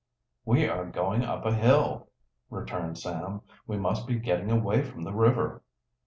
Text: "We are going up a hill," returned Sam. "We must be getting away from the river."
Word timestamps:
"We 0.45 0.67
are 0.67 0.85
going 0.87 1.23
up 1.23 1.45
a 1.45 1.53
hill," 1.53 2.09
returned 2.49 2.97
Sam. 2.97 3.41
"We 3.67 3.77
must 3.77 4.07
be 4.07 4.15
getting 4.15 4.49
away 4.49 4.81
from 4.83 5.03
the 5.03 5.13
river." 5.13 5.61